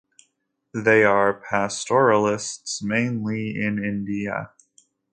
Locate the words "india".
3.77-4.49